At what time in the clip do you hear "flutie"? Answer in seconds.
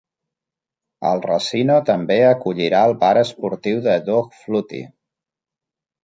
4.39-4.89